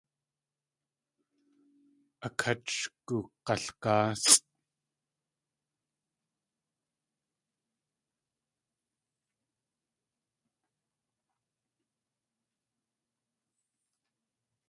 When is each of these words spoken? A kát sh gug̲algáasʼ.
A 2.25 2.29
kát 2.39 2.61
sh 2.75 2.85
gug̲algáasʼ. 3.05 4.43